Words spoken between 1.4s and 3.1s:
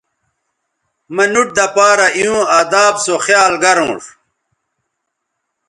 دہ پارہ ایوں اداب